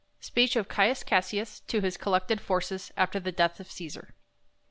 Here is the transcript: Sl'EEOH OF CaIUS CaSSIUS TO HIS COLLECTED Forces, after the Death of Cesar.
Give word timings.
Sl'EEOH 0.19 0.55
OF 0.55 0.67
CaIUS 0.67 1.03
CaSSIUS 1.05 1.59
TO 1.67 1.81
HIS 1.81 1.97
COLLECTED 1.97 2.41
Forces, 2.41 2.91
after 2.97 3.19
the 3.19 3.31
Death 3.31 3.59
of 3.59 3.69
Cesar. 3.71 4.15